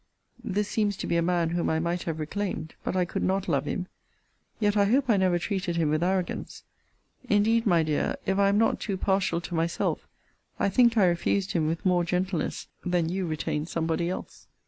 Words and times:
This 0.43 0.67
seems 0.67 0.97
to 0.97 1.05
be 1.05 1.15
a 1.15 1.21
man 1.21 1.51
whom 1.51 1.69
I 1.69 1.79
might 1.79 2.01
have 2.09 2.19
reclaimed. 2.19 2.73
But 2.83 2.95
I 2.95 3.05
could 3.05 3.21
not 3.21 3.47
love 3.47 3.65
him. 3.65 3.85
Yet 4.59 4.75
I 4.75 4.85
hope 4.85 5.07
I 5.07 5.15
never 5.15 5.37
treated 5.37 5.75
him 5.75 5.91
with 5.91 6.01
arrogance. 6.01 6.63
Indeed, 7.29 7.67
my 7.67 7.83
dear, 7.83 8.15
if 8.25 8.39
I 8.39 8.49
am 8.49 8.57
not 8.57 8.79
too 8.79 8.97
partial 8.97 9.39
to 9.41 9.53
myself, 9.53 10.07
I 10.59 10.69
think 10.69 10.97
I 10.97 11.05
refused 11.05 11.51
him 11.51 11.67
with 11.67 11.85
more 11.85 12.03
gentleness, 12.03 12.67
than 12.83 13.09
you 13.09 13.27
retain 13.27 13.67
somebody 13.67 14.09
else. 14.09 14.47